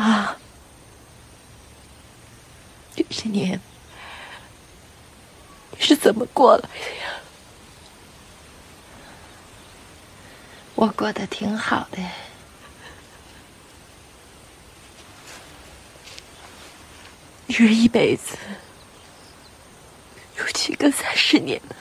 [0.00, 0.34] 妈，
[2.96, 3.60] 这些年
[5.72, 6.68] 你是怎么过来的
[7.02, 7.20] 呀？
[10.74, 11.98] 我过得挺好的。
[17.46, 18.38] 女人一辈子
[20.38, 21.76] 有几个三十年呢？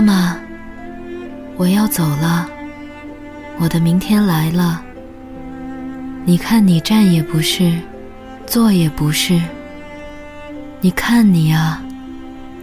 [0.00, 0.34] 妈妈，
[1.58, 2.48] 我要走了，
[3.58, 4.80] 我的明天来了。
[6.24, 7.70] 你看，你站也不是，
[8.46, 9.38] 坐也不是。
[10.80, 11.82] 你看你啊，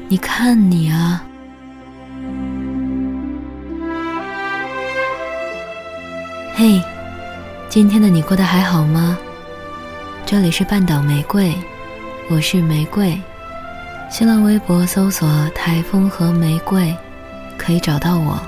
[0.07, 1.23] 你看你啊。
[6.55, 6.81] 嘿，
[7.69, 9.15] 今天的你过得还好吗？
[10.25, 11.53] 这里是半岛玫瑰，
[12.31, 13.15] 我是玫瑰。
[14.09, 16.91] 新浪微博搜索“台风和玫瑰”。
[17.67, 18.39] 可以找到我。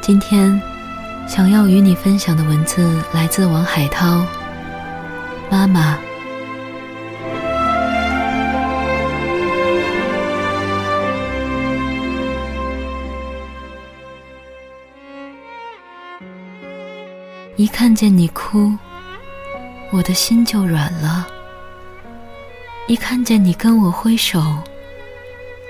[0.00, 0.62] 今天
[1.26, 4.24] 想要与你分享的文字来自王海涛。
[5.50, 5.98] 妈妈，
[17.56, 18.72] 一看见你哭，
[19.90, 21.24] 我的心就软了；
[22.86, 24.40] 一看见你跟我挥手。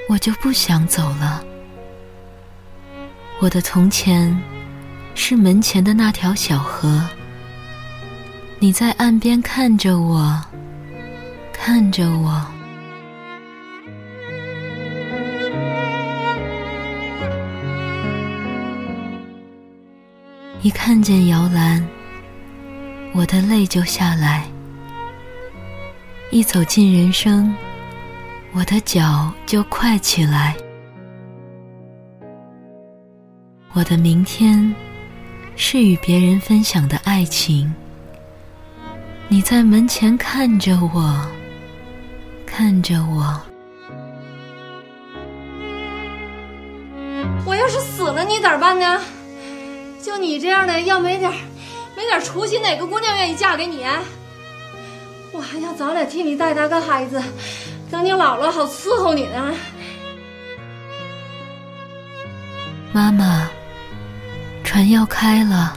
[0.09, 1.45] 我就不想走了。
[3.41, 4.37] 我的从前
[5.15, 7.07] 是门前的那条小河，
[8.59, 10.43] 你在岸边看着我，
[11.53, 12.45] 看着我。
[20.63, 21.87] 一看见摇篮，
[23.13, 24.49] 我的泪就下来。
[26.33, 27.55] 一走进人生。
[28.55, 30.57] 我的脚就快起来，
[33.75, 34.75] 我的明天
[35.55, 37.73] 是与别人分享的爱情。
[39.29, 41.15] 你在门前看着我，
[42.47, 43.41] 看着我。
[47.45, 49.01] 我要是死了，你咋办呢？
[50.03, 51.31] 就你这样的，要没点
[51.95, 53.85] 没点出息，哪个姑娘愿意嫁给你？
[55.33, 57.23] 我还要早点替你带大个孩子。
[57.91, 59.55] 等你老了，好伺候你呢。
[62.93, 63.49] 妈妈，
[64.63, 65.75] 船要开了，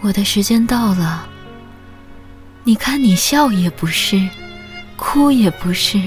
[0.00, 1.26] 我的时间到了。
[2.64, 4.28] 你看，你笑也不是，
[4.96, 6.00] 哭也不是，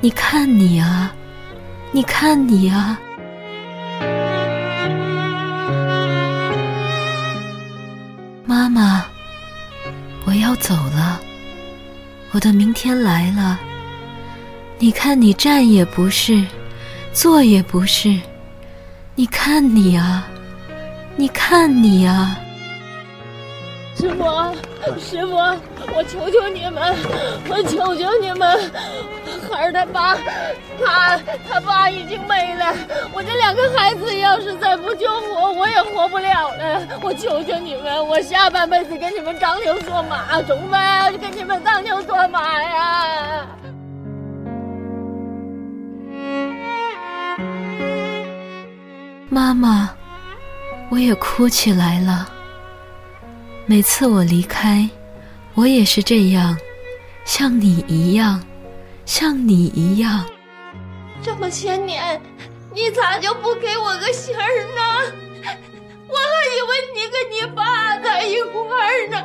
[0.00, 1.12] 你看你啊，
[1.92, 2.98] 你看你啊。
[8.44, 9.04] 妈妈，
[10.24, 11.20] 我要走了，
[12.32, 13.58] 我的明天来了。
[14.82, 16.42] 你看，你站也不是，
[17.12, 18.18] 坐也不是，
[19.14, 20.26] 你看你啊，
[21.16, 22.34] 你看你啊！
[23.94, 24.24] 师傅，
[24.98, 25.36] 师傅，
[25.94, 26.96] 我求求你们，
[27.46, 28.58] 我求求你们，
[29.50, 30.16] 孩儿他爸，
[30.82, 32.74] 他他爸已经没了，
[33.12, 36.80] 我这两个孩子要是再不救活，我也活不了了。
[37.02, 43.46] 我求求你们，我下半辈子给你们当牛做马，中呗，给你们当牛做马呀！
[49.32, 49.88] 妈妈，
[50.90, 52.28] 我也哭起来了。
[53.64, 54.90] 每次我离开，
[55.54, 56.58] 我也是这样，
[57.24, 58.42] 像你一样，
[59.04, 60.26] 像你一样。
[61.22, 62.20] 这么些年，
[62.74, 64.42] 你咋就不给我个信儿
[64.74, 65.12] 呢？
[66.08, 69.24] 我还以为你跟你爸在一块儿呢。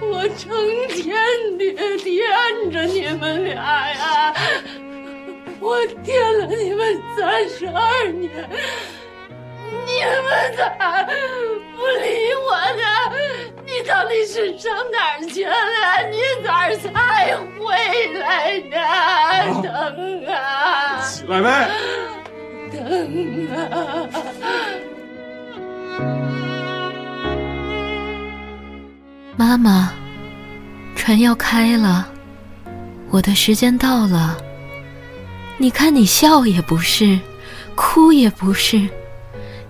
[0.00, 0.52] 我成
[0.88, 1.14] 天
[1.58, 1.64] 的
[1.98, 3.54] 惦着你们俩
[3.90, 4.34] 呀，
[5.60, 8.30] 我惦了你们三十二年，
[9.86, 12.82] 你们咋不理我呢？
[13.64, 15.54] 你到底是上哪儿去了？
[16.10, 17.62] 你咋才回
[18.18, 18.76] 来呢？
[19.62, 21.00] 等啊！
[21.00, 21.48] 起来没？
[22.70, 22.78] 等
[23.54, 24.08] 啊！
[29.44, 29.92] 妈妈，
[30.94, 32.06] 船要开了，
[33.10, 34.36] 我的时间到了。
[35.58, 37.18] 你看，你笑也不是，
[37.74, 38.88] 哭也不是，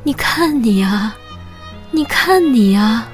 [0.02, 1.16] 你看你啊，
[1.90, 3.08] 你看你啊。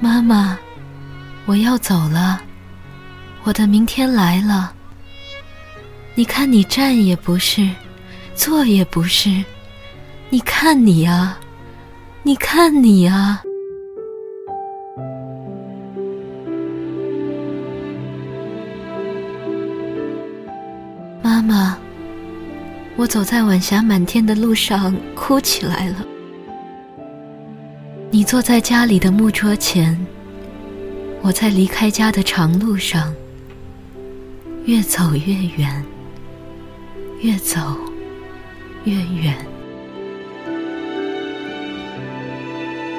[0.00, 0.58] 妈妈，
[1.46, 2.40] 我要走了，
[3.44, 4.72] 我的明天来了。
[6.16, 7.70] 你看，你站也不是，
[8.34, 9.44] 坐也不是，
[10.30, 11.38] 你看你啊，
[12.22, 13.42] 你看你啊。
[21.22, 21.78] 妈妈，
[22.96, 26.06] 我走在晚霞满天的路上，哭起来了。
[28.10, 29.98] 你坐在家里的木桌前，
[31.22, 33.14] 我在离开家的长路上，
[34.66, 35.84] 越走越远，
[37.22, 37.58] 越走
[38.84, 39.34] 越远。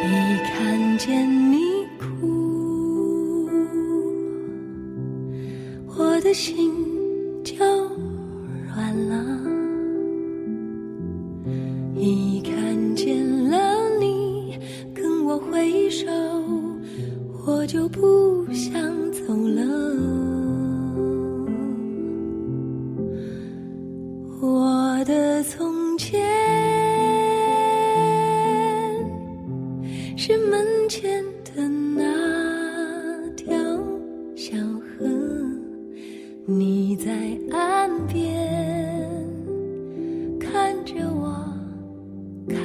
[0.03, 3.47] 一看见你哭，
[5.95, 6.73] 我的心
[7.43, 7.55] 就
[8.73, 9.13] 软了；
[11.95, 13.57] 一看见了
[13.99, 14.57] 你
[14.93, 16.07] 跟我挥手，
[17.45, 18.81] 我就不想
[19.11, 20.10] 走了。
[36.47, 37.11] 你在
[37.51, 38.27] 岸边
[40.39, 41.31] 看着我，
[42.47, 42.57] 看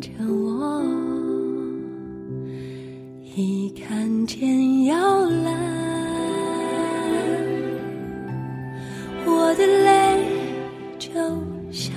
[0.00, 0.84] 着我，
[3.34, 5.54] 一看见摇篮，
[9.24, 10.26] 我的泪
[10.98, 11.10] 就
[11.72, 11.90] 下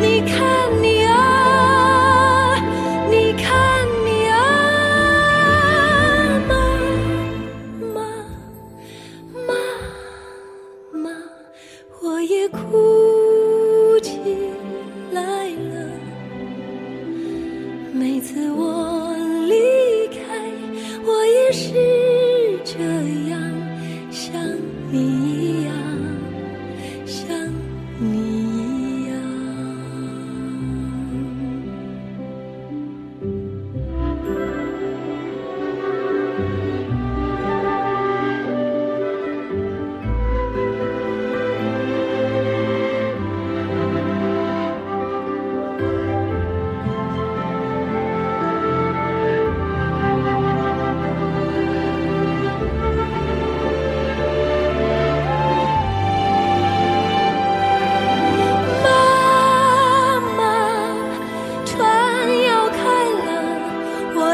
[0.00, 0.91] 你看你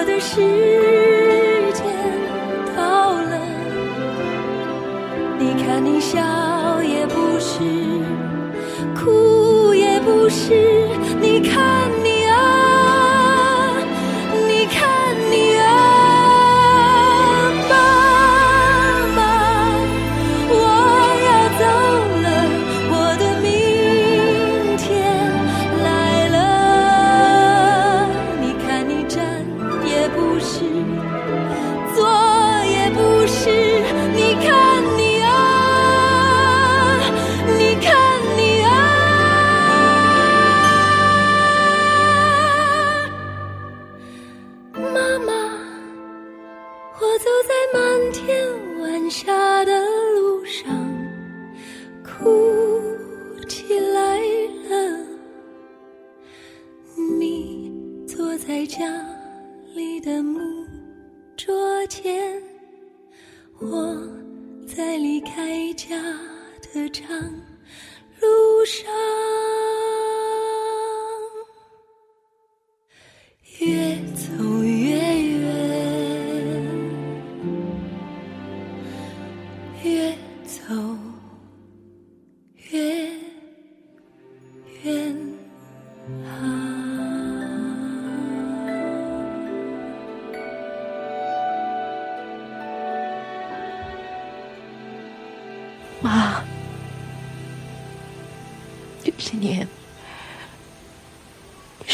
[0.08, 0.40] 的时
[1.74, 1.84] 间
[2.74, 3.38] 到了。
[5.38, 6.18] 你看，你笑
[6.82, 7.60] 也不是，
[8.96, 10.67] 哭也不是，
[59.78, 60.40] 里的木
[61.36, 62.42] 桌前，
[63.60, 63.96] 我
[64.66, 65.96] 在离开家
[66.74, 67.16] 的长
[68.20, 68.92] 路上，
[73.60, 74.96] 越走越
[75.28, 75.46] 远，
[79.84, 80.74] 越走
[82.72, 83.07] 越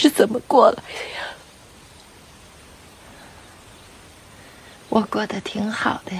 [0.04, 0.82] 是怎么过来的
[1.16, 1.34] 呀？
[4.90, 6.12] 我过得挺好的。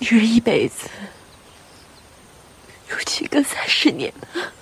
[0.00, 0.90] 女人一辈子
[2.90, 4.52] 有几个三十年呢？